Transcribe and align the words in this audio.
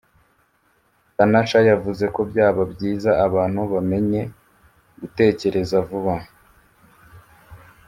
Tanasha 1.15 1.59
yavuze 1.69 2.05
ko 2.15 2.21
byaba 2.29 2.61
byiza 2.73 3.11
abantu 3.25 3.61
bamenye 3.73 4.21
gutekereza 4.99 5.77
vuba. 5.87 6.15